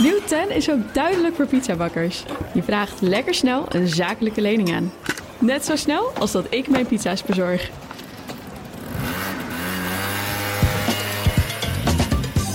[0.00, 2.24] Nieuw 10 is ook duidelijk voor pizzabakkers.
[2.54, 4.92] Je vraagt lekker snel een zakelijke lening aan.
[5.38, 7.70] Net zo snel als dat ik mijn pizza's bezorg.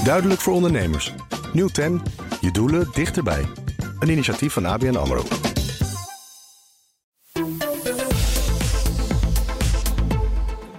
[0.03, 1.13] Duidelijk voor ondernemers.
[1.53, 2.01] Nieuw 10.
[2.41, 3.45] Je doelen dichterbij.
[3.99, 5.23] Een initiatief van ABN AMRO.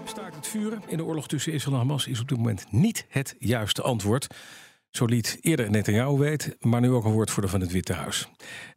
[0.05, 3.07] Staakt het vuren in de oorlog tussen Israël en Hamas is op dit moment niet
[3.09, 4.27] het juiste antwoord.
[4.91, 8.29] Zo liet eerder Netanyahu weten, maar nu ook een woordvoerder van het Witte Huis.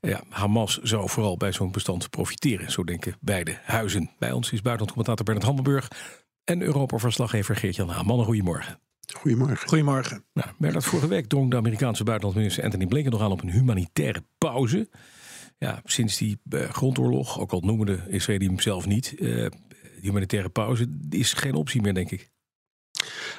[0.02, 4.09] Ja, Hamas zou vooral bij zo'n bestand profiteren, zo denken beide huizen.
[4.20, 5.88] Bij ons is buitenlandcommentator Bernard Hammelburg
[6.44, 8.23] en Europa-verslaggever Geert-Jan Haan.
[8.23, 8.80] Goedemorgen.
[9.13, 9.68] Goedemorgen.
[9.68, 10.26] Goedemorgen.
[10.34, 14.23] Nou, Bernard, vorige week drong de Amerikaanse buitenlandminister Anthony Blinken nog aan op een humanitaire
[14.38, 14.90] pauze.
[15.57, 19.49] Ja, sinds die uh, grondoorlog, ook al noemde de Israëli hem zelf niet, uh,
[20.02, 22.32] humanitaire pauze is geen optie meer, denk ik.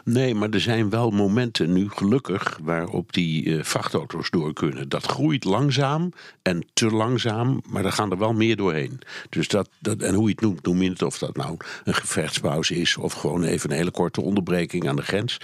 [0.04, 4.88] Nee, maar er zijn wel momenten nu gelukkig waarop die uh, vrachtauto's door kunnen.
[4.88, 6.12] Dat groeit langzaam
[6.42, 9.00] en te langzaam, maar daar gaan er wel meer doorheen.
[9.28, 11.94] Dus dat, dat en hoe je het noemt, noem je het of dat nou een
[11.94, 15.38] gevechtspauze is of gewoon even een hele korte onderbreking aan de grens.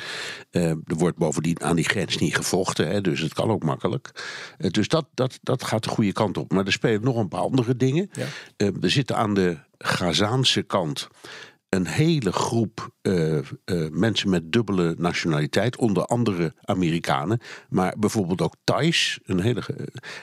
[0.50, 4.10] Uh, er wordt bovendien aan die grens niet gevochten, hè, dus het kan ook makkelijk.
[4.58, 6.52] Uh, dus dat, dat, dat gaat de goede kant op.
[6.52, 8.10] Maar er spelen nog een paar andere dingen.
[8.12, 8.26] Ja.
[8.56, 11.08] er zitten aan de Gazaanse kant
[11.70, 13.42] een hele groep uh, uh,
[13.90, 19.62] mensen met dubbele nationaliteit, onder andere Amerikanen, maar bijvoorbeeld ook Thais, een hele,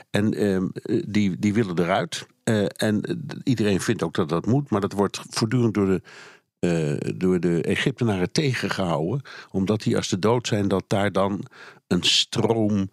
[0.09, 0.62] en uh,
[1.08, 2.28] die, die willen eruit.
[2.75, 6.02] en iedereen vindt ook dat dat moet, maar dat wordt voortdurend door de
[7.18, 9.22] door de Egyptenaren tegengehouden.
[9.52, 11.45] Omdat die als de dood zijn, dat daar dan
[11.88, 12.90] een stroom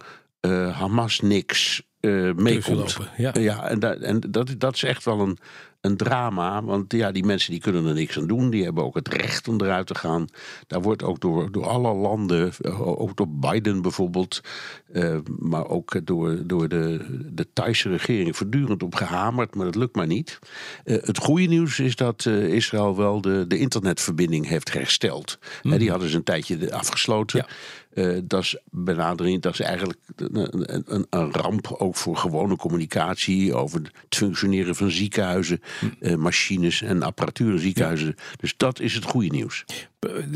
[0.72, 1.82] Hamas niks
[2.34, 2.98] meekomt.
[3.16, 3.32] Ja.
[3.38, 5.38] ja, en, da en dat, dat is echt wel een,
[5.84, 6.62] een drama.
[6.62, 8.50] Want ja, die mensen die kunnen er niks aan doen.
[8.50, 10.26] Die hebben ook het recht om eruit te gaan.
[10.66, 14.40] Daar wordt ook door, door alle landen, ook door Biden bijvoorbeeld,
[14.92, 19.54] uh, maar ook door, door de, de Thaise regering voortdurend op gehamerd.
[19.54, 20.38] Maar dat lukt maar niet.
[20.84, 25.38] Uh, het goede nieuws is dat uh, Israël wel de, de internetverbinding heeft hersteld.
[25.62, 25.78] Mm.
[25.78, 27.38] Die hadden ze een tijdje afgesloten.
[27.38, 27.46] Ja.
[27.94, 33.54] Uh, dat is benadering, dat is eigenlijk een, een, een, ramp ook voor gewone communicatie
[33.54, 35.60] over het functioneren van ziekenhuizen,
[36.00, 38.14] uh, machines en apparatuur in ziekenhuizen.
[38.16, 38.22] Ja.
[38.36, 39.64] Dus dat is het goede nieuws.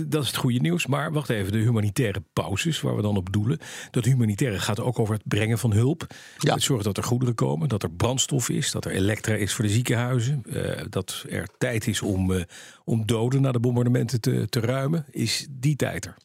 [0.06, 3.32] Dat is het goede nieuws, maar wacht even, de humanitaire pauzes waar we dan op
[3.32, 3.58] doelen.
[3.90, 6.06] Dat humanitaire gaat ook over het brengen van hulp.
[6.38, 6.54] Ja.
[6.54, 9.64] Het zorgen dat er goederen komen, dat er brandstof is, dat er elektra is voor
[9.64, 12.44] de ziekenhuizen, uh, dat er tijd is om,
[12.84, 15.06] om doden na de bombardementen te, te ruimen.
[15.10, 16.16] Is die tijd er?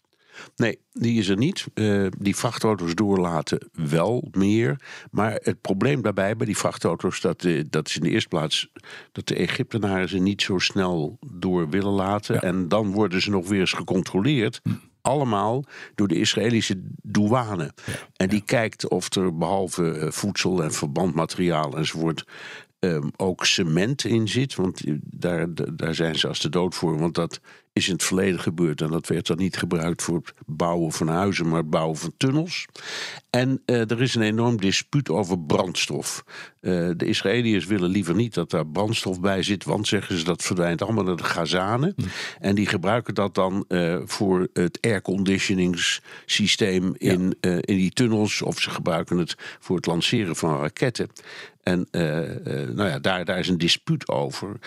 [0.56, 1.66] Nee, die is er niet.
[1.74, 4.82] Uh, die vrachtauto's doorlaten wel meer.
[5.12, 8.70] Maar het probleem daarbij bij die vrachtauto's, dat, uh, dat is in de eerste plaats
[9.12, 12.36] dat de Egyptenaren ze niet zo snel door willen laten.
[12.36, 12.42] Ja.
[12.42, 14.60] En dan worden ze nog weer eens gecontroleerd.
[14.64, 14.70] Hm.
[15.02, 15.64] Allemaal
[15.96, 17.74] door de Israëlische douane.
[17.86, 17.94] Ja.
[18.16, 22.26] En die kijkt of er behalve voedsel en verbandmateriaal enzovoort.
[22.80, 24.56] Um, ook cement in zit.
[24.56, 26.98] Want daar, daar zijn ze als de dood voor.
[26.98, 27.40] Want dat
[27.74, 28.82] is in het verleden gebeurd.
[28.82, 32.14] En dat werd dan niet gebruikt voor het bouwen van huizen, maar het bouwen van
[32.18, 32.66] tunnels.
[33.30, 36.24] En uh, er is een enorm dispuut over brandstof.
[36.62, 40.44] Uh, de Israëliërs willen liever niet dat daar brandstof bij zit, want zeggen ze dat
[40.44, 41.94] verdwijnt allemaal naar de Gazanen.
[41.96, 42.06] Mm.
[42.40, 47.50] En die gebruiken dat dan uh, voor het airconditioningssysteem in, ja.
[47.50, 51.10] in die tunnels, of ze gebruiken het voor het lanceren van raketten.
[51.64, 54.60] En nou ja, daar, daar is een dispuut over.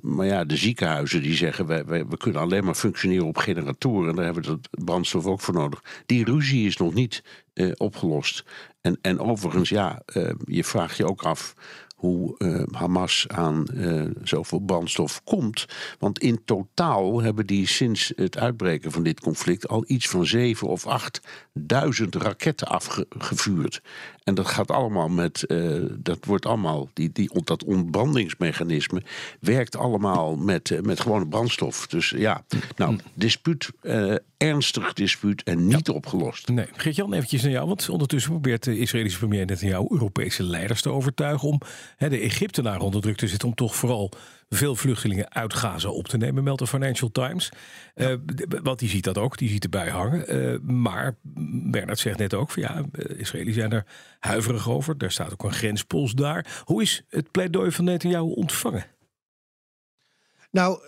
[0.00, 4.08] maar ja, de ziekenhuizen die zeggen wij, wij, we kunnen alleen maar functioneren op generatoren.
[4.08, 6.02] En daar hebben we dat brandstof ook voor nodig.
[6.06, 7.22] Die ruzie is nog niet
[7.54, 8.44] uh, opgelost.
[8.80, 11.54] En, en overigens, ja, uh, je vraagt je ook af
[11.96, 15.66] hoe uh, Hamas aan uh, zoveel brandstof komt.
[15.98, 20.68] Want in totaal hebben die sinds het uitbreken van dit conflict al iets van zeven
[20.68, 23.82] of achtduizend raketten afgevuurd.
[24.24, 29.02] En dat gaat allemaal met, uh, dat wordt allemaal, die, die, dat ontbrandingsmechanisme
[29.40, 31.86] werkt allemaal met, met gewone brandstof.
[31.86, 32.44] Dus ja,
[32.76, 33.70] nou, dispuut,
[34.36, 35.92] ernstig dispuut en niet ja.
[35.92, 36.48] opgelost.
[36.48, 40.90] Nee, Geert-Jan, eventjes naar jou, want ondertussen probeert de Israëlische premier Netanyahu Europese leiders te
[40.90, 41.60] overtuigen om
[41.96, 44.12] hè, de Egyptenaren onder druk te zetten om toch vooral
[44.48, 47.52] veel vluchtelingen uit Gaza op te nemen, meldt de Financial Times.
[47.94, 48.10] Ja.
[48.10, 48.16] Uh,
[48.62, 50.36] want die ziet dat ook, die ziet erbij hangen.
[50.36, 51.16] Uh, maar
[51.70, 52.82] Bernard zegt net ook, van, ja,
[53.16, 53.84] Israëli zijn er
[54.18, 54.98] huiverig over.
[54.98, 56.62] Daar staat ook een grenspost daar.
[56.64, 58.84] Hoe is het pleidooi van Netanyahu ontvangen?
[60.56, 60.78] Nou,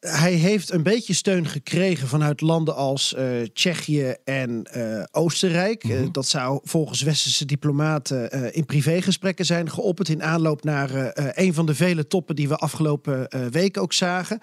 [0.00, 5.84] hij heeft een beetje steun gekregen vanuit landen als uh, Tsjechië en uh, Oostenrijk.
[5.84, 6.02] Mm -hmm.
[6.02, 11.66] uh, dat zou volgens westerse diplomaten in privégesprekken zijn geopperd in aanloop naar een van
[11.66, 14.38] de vele toppen die we afgelopen week ook zagen.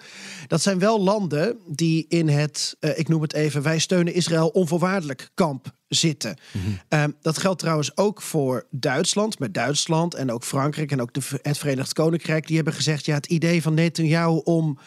[0.46, 5.30] Dat zijn wel landen die in het, ik noem het even, wij steunen Israël onvoorwaardelijk
[5.34, 6.36] kamp zitten.
[6.88, 9.38] Ehm, dat geldt trouwens ook voor Duitsland.
[9.38, 12.46] Met Duitsland en ook Frankrijk en ook de, het Verenigd Koninkrijk.
[12.46, 14.78] Die hebben gezegd, ja, het idee van Netanyahu om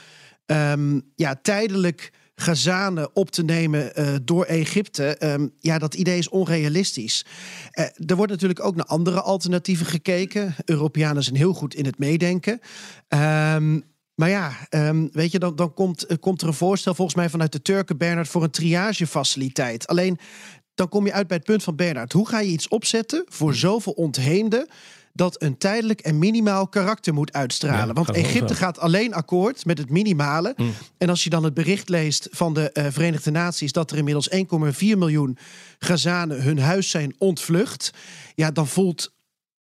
[0.45, 5.17] ehm, ja, tijdelijk Gazanen op te nemen uh, door Egypte.
[5.19, 7.25] Um, ja, dat idee is onrealistisch.
[7.73, 10.55] Uh, er wordt natuurlijk ook naar andere alternatieven gekeken.
[10.65, 12.59] Europeanen zijn heel goed in het meedenken.
[13.07, 13.83] Um,
[14.15, 17.29] maar ja, um, weet je, dan, dan komt, uh, komt er een voorstel volgens mij
[17.29, 19.87] vanuit de Turken, Bernard, voor een triagefaciliteit.
[19.87, 20.17] Alleen
[20.75, 22.13] dan kom je uit bij het punt van Bernard.
[22.13, 24.67] Hoe ga je iets opzetten voor zoveel ontheemden?
[25.13, 27.87] dat een tijdelijk en minimaal karakter moet uitstralen.
[27.87, 30.53] Ja, Want Egypte gaat alleen akkoord met het minimale.
[30.57, 30.73] Mm.
[30.97, 34.29] En als je dan het bericht leest van de uh, Verenigde Naties dat er inmiddels
[34.35, 34.37] 1,4
[34.79, 35.37] miljoen
[35.79, 37.91] Gazanen hun huis zijn ontvlucht,
[38.35, 39.13] ja, dan voelt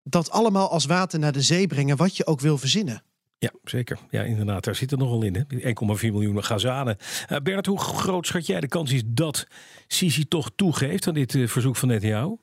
[0.02, 3.02] dat allemaal als water naar de zee brengen, wat je ook wil verzinnen.
[3.42, 3.98] Ja, zeker.
[4.10, 4.64] Ja, inderdaad.
[4.64, 5.46] Daar zit er nogal in.
[5.48, 5.66] 1,4
[6.00, 6.96] miljoen Gazanen.
[7.32, 9.46] Uh, Bernard, hoe groot schat jij de kans is dat
[9.86, 12.36] Sisi toch toegeeft aan dit uh, verzoek van Netanyahu?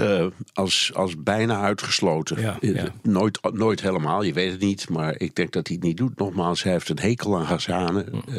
[0.00, 2.40] Uh, als, als bijna uitgesloten.
[2.40, 2.88] Ja, ja.
[3.02, 4.88] Nooit, nooit helemaal, je weet het niet.
[4.88, 6.18] Maar ik denk dat hij het niet doet.
[6.18, 8.22] Nogmaals, hij heeft een hekel aan Gazanen.
[8.28, 8.34] Uh,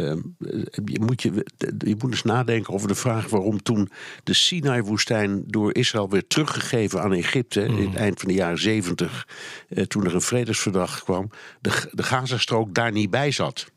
[0.86, 1.46] je, moet je,
[1.78, 3.90] je moet eens nadenken over de vraag waarom toen
[4.24, 7.68] de Sinai-woestijn door Israël werd teruggegeven aan Egypte.
[7.68, 7.78] Mm.
[7.78, 9.28] in het eind van de jaren zeventig.
[9.70, 11.30] Uh, toen er een vredesverdrag kwam.
[11.62, 13.74] De, de Gazastrook daar niet bij zat.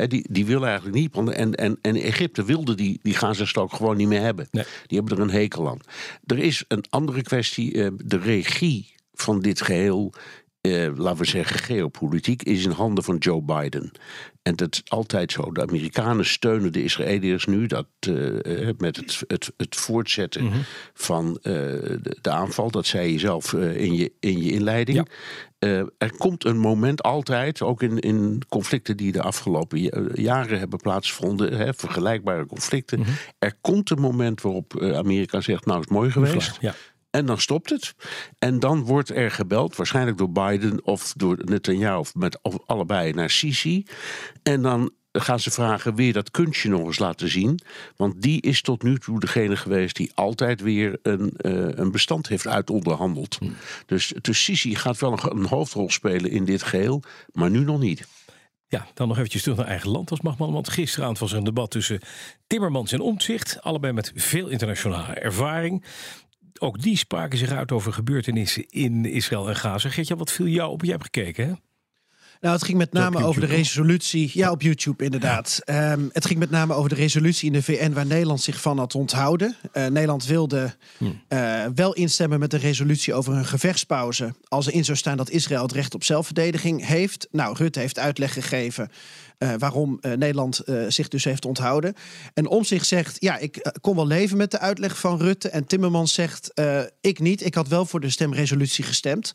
[0.00, 1.34] He, die, die willen eigenlijk niet.
[1.34, 4.48] En, en, en Egypte wilde die, die Gazastrook gewoon niet meer hebben.
[4.50, 4.64] Nee.
[4.86, 5.78] Die hebben er een hekel aan.
[6.26, 7.74] Er is een andere kwestie.
[7.74, 10.12] Uh, de regie van dit geheel
[10.62, 13.92] uh, laten we zeggen, geopolitiek is in handen van Joe Biden.
[14.42, 15.52] En dat is altijd zo.
[15.52, 20.62] De Amerikanen steunen de Israëliërs nu dat, uh, met het, het, het voortzetten mm -hmm.
[20.94, 22.70] van uh, de, de, aanval.
[22.70, 25.08] Dat zei je zelf in, je, in je inleiding.
[25.58, 25.86] Ja.
[25.98, 29.80] er komt een moment altijd, ook in, in conflicten die de afgelopen
[30.14, 32.98] jaren hebben plaatsgevonden, hè, vergelijkbare conflicten.
[32.98, 33.14] Mm -hmm.
[33.38, 36.58] Er komt een moment waarop Amerika zegt: Nou, is mooi geweest.
[36.60, 36.74] Ja.
[37.10, 37.94] En dan stopt het.
[38.38, 43.12] En dan wordt er gebeld, waarschijnlijk door Biden of door Netanyahu of met of allebei
[43.12, 43.86] naar Sisi.
[44.42, 47.60] En dan gaan ze vragen: weer dat kunstje nog eens laten zien?
[47.96, 52.28] Want die is tot nu toe degene geweest die altijd weer een, uh, een bestand
[52.28, 53.36] heeft uitonderhandeld.
[53.38, 53.56] Hmm.
[53.86, 57.02] Dus, dus Sisi gaat wel een, een hoofdrol spelen in dit geheel,
[57.32, 58.06] maar nu nog niet.
[58.66, 60.52] Ja, dan nog eventjes terug naar eigen land als magman.
[60.52, 62.00] Want gisteravond was er een debat tussen
[62.46, 63.62] Timmermans en Omtzigt.
[63.62, 65.84] Allebei met veel internationale ervaring
[66.58, 69.88] ook die spraken zich uit over gebeurtenissen in Israël en Gaza.
[69.88, 70.82] Geert, wat viel jou op?
[70.82, 71.52] Jij hebt gekeken, hè?
[72.40, 74.30] Nou, het ging met name over de resolutie.
[74.34, 75.60] Ja, op YouTube inderdaad.
[75.64, 75.92] Ja.
[75.92, 78.78] Um, het ging met name over de resolutie in de VN waar Nederland zich van
[78.78, 79.56] had onthouden.
[79.72, 80.76] Uh, Nederland wilde
[81.28, 84.34] uh, wel instemmen met de resolutie over een gevechtspauze.
[84.48, 87.28] Als er in zou staan dat Israël het recht op zelfverdediging heeft.
[87.30, 88.90] Nou, Rutte heeft uitleg gegeven.
[89.42, 91.94] Uh, waarom uh, Nederland uh, zich dus heeft onthouden.
[92.34, 95.48] En om zich zegt, ja, ik kon wel leven met de uitleg van Rutte.
[95.48, 96.52] En Timmermans zegt,
[97.00, 97.44] ik niet.
[97.44, 99.34] Ik had wel voor de stemresolutie gestemd.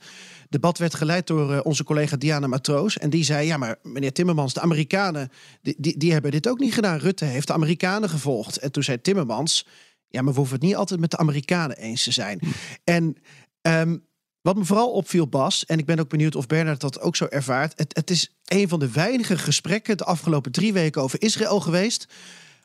[0.50, 2.98] debat werd geleid door onze collega Diana Matroos.
[2.98, 5.30] En die zei, ja, maar meneer Timmermans, de Amerikanen,
[5.62, 6.98] die, die, hebben dit ook niet gedaan.
[6.98, 8.58] Rutte heeft de Amerikanen gevolgd.
[8.58, 9.68] En toen zei Timmermans,
[10.08, 12.40] ja, maar we hoeven het niet altijd met de Amerikanen eens te zijn.
[12.84, 13.16] En...
[13.62, 14.06] Um,
[14.45, 17.25] wat me vooral opviel, Bas, en ik ben ook benieuwd of Bernard dat ook zo
[17.25, 17.74] ervaart.
[17.75, 22.07] Het, het is een van de weinige gesprekken de afgelopen drie weken over Israël geweest.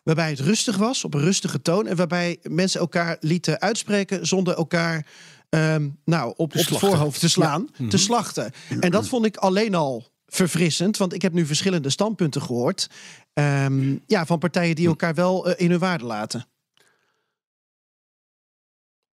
[0.03, 1.87] Waarbij het rustig was, op een rustige toon.
[1.87, 5.07] En waarbij mensen elkaar lieten uitspreken zonder elkaar
[5.49, 7.89] um, nou, op, op het voorhoofd te slaan, ja.
[7.89, 8.53] te slachten.
[8.81, 10.97] En dat vond ik alleen al verfrissend.
[10.97, 12.91] Want ik heb nu verschillende standpunten gehoord.
[13.33, 16.47] Um, ja, van partijen die elkaar wel uh, in hun waarde laten.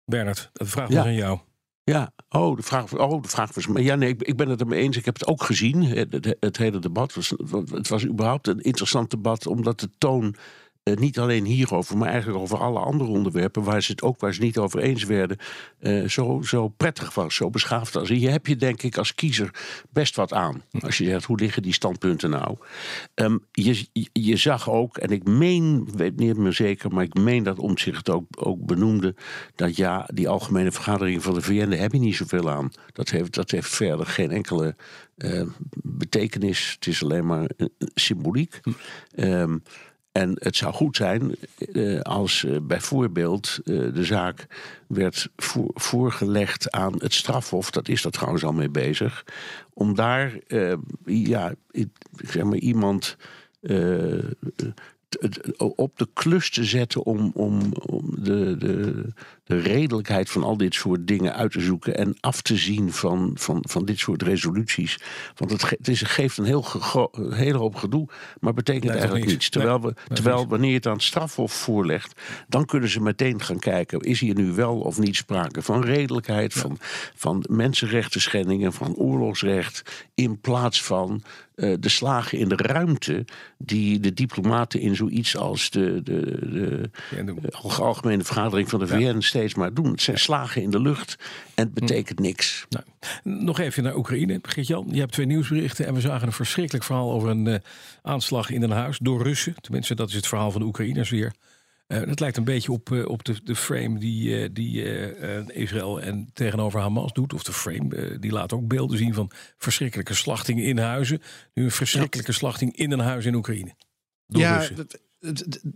[0.06, 1.04] Bernard, de vraag was ja.
[1.04, 1.40] aan jou.
[1.92, 3.68] Ja, oh, de vraag, oh, de vraag was.
[3.74, 4.98] Ja, nee, ik, ik ben het ermee eens.
[4.98, 5.84] Ik heb het ook gezien.
[5.84, 7.34] Het, het hele debat was,
[7.72, 10.36] het was überhaupt een interessant debat, omdat de toon
[10.88, 14.34] uh, niet alleen hierover, maar eigenlijk over alle andere onderwerpen waar ze het ook waar
[14.34, 15.38] ze niet over eens werden,
[15.80, 18.10] uh, zo, zo prettig was, zo beschaafd was.
[18.10, 19.50] En hier heb je denk ik als kiezer
[19.90, 20.64] best wat aan.
[20.80, 22.58] Als je zegt, hoe liggen die standpunten nou?
[23.16, 27.44] Um, je, je zag ook, en ik meen, weet niet meer zeker, maar ik meen
[27.44, 29.16] dat Omtzigt ook, ook benoemde,
[29.56, 32.72] dat ja, die algemene vergadering van de VN, daar heb je niet zoveel aan.
[32.94, 34.76] Dat heeft, dat heeft verder geen enkele
[35.18, 35.42] uh,
[35.84, 36.72] betekenis.
[36.76, 37.50] Het is alleen maar
[37.94, 38.60] symboliek.
[39.16, 39.64] Um,
[40.18, 44.48] en het zou goed zijn uh, als uh, bijvoorbeeld uh, de zaak
[44.88, 49.26] werd voor, voorgelegd aan het strafhof, dat is dat trouwens al mee bezig,
[49.74, 50.40] om daar
[51.06, 51.54] ja,
[52.12, 53.18] zeg maar, iemand
[55.58, 59.06] op de klus te zetten om, om, om de, de,
[59.44, 63.32] de redelijkheid van al dit soort dingen uit te zoeken en af te zien van,
[63.34, 65.00] van, van dit soort resoluties.
[65.36, 66.66] Want het, het is, geeft een heel
[67.12, 68.08] een hele hoop gedoe,
[68.40, 69.50] maar betekent eigenlijk niets.
[69.50, 73.60] Terwijl, we, terwijl wanneer je het aan het strafhof voorlegt, dan kunnen ze meteen gaan
[73.60, 76.78] kijken: is hier nu wel of niet sprake van redelijkheid, van,
[77.16, 81.24] van mensenrechten schendingen, van oorlogsrecht, in plaats van
[81.58, 83.26] uh, de slagen in de ruimte
[83.58, 86.22] die de diplomaten in zoiets als de, de,
[86.52, 86.90] de,
[87.42, 89.92] de algemene vergadering van de VN steeds maar doen.
[89.92, 91.16] Het zijn slagen in de lucht
[91.56, 92.66] en het betekent niks.
[92.70, 92.86] Nou,
[93.46, 94.40] nog even naar Oekraïne.
[94.42, 97.56] Geert-Jan, je hebt twee nieuwsberichten en we zagen een verschrikkelijk verhaal over een uh,
[98.02, 99.56] aanslag in een huis door Russen.
[99.62, 101.34] Tenminste, dat is het verhaal van de Oekraïners weer.
[101.88, 104.84] Uh, dat lijkt een beetje op, uh, op de, de frame die, uh, die
[105.54, 107.34] Israël en tegenover Hamas doet.
[107.34, 111.22] Of de frame, die laat ook beelden zien van verschrikkelijke slachtingen in huizen.
[111.54, 113.74] Nu een verschrikkelijke slachting in een huis in Oekraïne.
[114.26, 114.68] ja,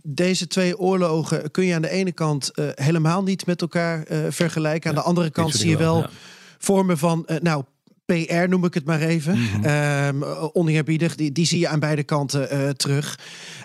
[0.02, 4.90] deze twee oorlogen kun je aan de ene kant helemaal niet met elkaar vergelijken.
[4.90, 6.10] Aan de andere kant zie je wel ja.
[6.58, 7.64] vormen van, nou,
[8.04, 9.38] PR noem ik het maar even.
[9.38, 10.22] Mm -hmm.
[10.22, 13.18] um, oneerbiedig, die, die zie je aan beide kanten uh, terug.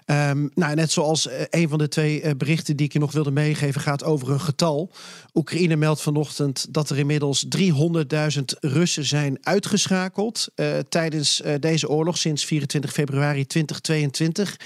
[0.10, 3.12] Um, nou, net zoals uh, een van de twee uh, berichten die ik je nog
[3.12, 4.92] wilde meegeven gaat over een getal.
[5.34, 10.48] Oekraïne meldt vanochtend dat er inmiddels 300.000 Russen zijn uitgeschakeld
[10.90, 14.60] tijdens deze oorlog sinds 24 februari 2022.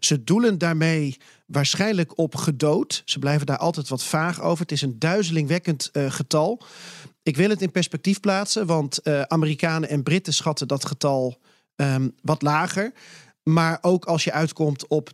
[0.00, 3.02] Ze doelen daarmee waarschijnlijk op gedood.
[3.04, 4.62] Ze blijven daar altijd wat vaag over.
[4.62, 6.62] Het is een duizelingwekkend getal.
[7.22, 11.38] Ik wil het in perspectief plaatsen, want Amerikanen en Britten schatten dat getal
[11.76, 12.92] um, wat lager.
[13.42, 15.10] Maar ook als je uitkomt op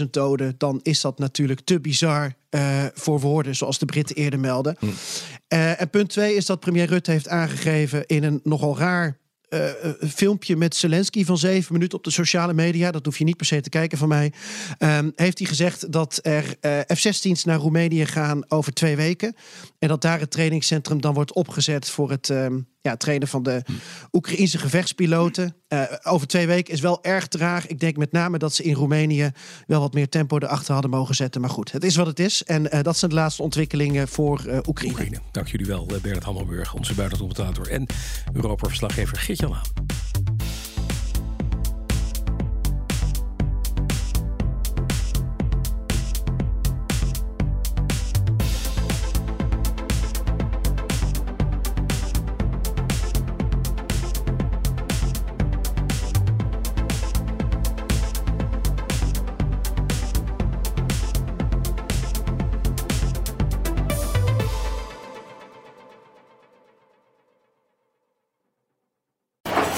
[0.00, 4.40] 200.000 doden, dan is dat natuurlijk te bizar uh, voor woorden, zoals de Britten eerder
[4.40, 4.76] melden.
[4.78, 4.86] Hm.
[4.86, 9.70] Uh, en punt twee is dat premier Rutte heeft aangegeven in een nogal raar uh,
[10.08, 12.90] filmpje met Zelensky van zeven minuten op de sociale media.
[12.90, 14.32] Dat hoef je niet per se te kijken van mij.
[14.78, 19.36] Um, heeft hij gezegd dat er uh, F-16's naar Roemenië gaan over twee weken.
[19.78, 23.62] En dat daar het trainingscentrum dan wordt opgezet voor het um, ja, trainen van de
[24.12, 25.56] Oekraïnse gevechtspiloten.
[25.68, 27.66] Uh, over twee weken is wel erg traag.
[27.66, 29.30] Ik denk met name dat ze in Roemenië
[29.66, 31.40] wel wat meer tempo erachter hadden mogen zetten.
[31.40, 32.44] Maar goed, het is wat het is.
[32.44, 35.18] En uh, dat zijn de laatste ontwikkelingen voor uh, Oekraïne.
[35.32, 37.86] Dank jullie wel, Bernard Hammelburg, onze buitenlandcommentator en
[38.32, 39.85] Europa-verslaggever Laan.